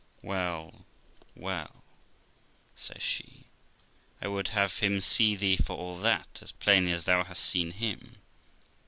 [0.23, 0.87] 'Well,
[1.35, 1.83] well',
[2.75, 3.45] says she,
[4.19, 7.69] 'I would have him see thee for all that, as plainly as thou hast seen
[7.69, 8.15] him.'